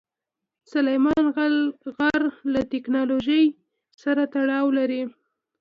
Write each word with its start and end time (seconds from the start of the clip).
سلیمان 0.73 1.23
غر 1.95 2.21
له 2.53 2.61
تکنالوژۍ 2.73 3.45
سره 4.03 4.21
تړاو 4.33 4.67
لري. 4.77 5.01